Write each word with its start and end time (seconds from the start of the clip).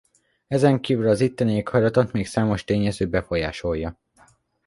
Ezen 0.47 0.79
kívül 0.79 1.09
az 1.09 1.21
itteni 1.21 1.53
éghajlatot 1.55 2.11
még 2.11 2.27
számos 2.27 2.63
tényező 2.63 3.07
befolyásolja. 3.07 3.99